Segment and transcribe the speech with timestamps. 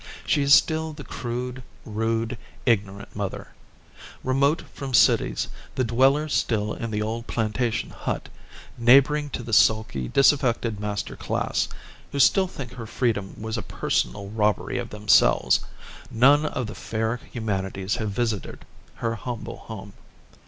[0.25, 3.49] She is still the crude, rude, ignorant mother.
[4.23, 8.27] Remote from cities, the dweller still in the old plantation hut,
[8.79, 11.67] neighboring to the sulky, disaffected master class,
[12.11, 15.59] who still think her freedom was a personal robbery of themselves,
[16.09, 18.65] none of the "fair humanities" have visited
[19.05, 19.93] her humble home.